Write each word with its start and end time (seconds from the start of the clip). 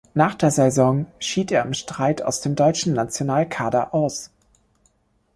Nach 0.15 0.33
der 0.33 0.49
Saison 0.49 1.05
schied 1.19 1.51
er 1.51 1.63
im 1.63 1.75
Streit 1.75 2.23
aus 2.23 2.41
dem 2.41 2.55
deutschen 2.55 2.93
Nationalkader 2.95 3.93
aus. 3.93 4.31